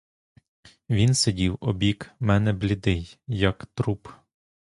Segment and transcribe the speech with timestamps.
[0.89, 4.07] Він сидів обік мене блідий, як труп.